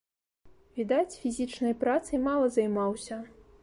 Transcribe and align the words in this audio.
Відаць, 0.77 1.19
фізічнай 1.21 1.79
працай 1.87 2.25
мала 2.29 2.53
займаўся. 2.61 3.25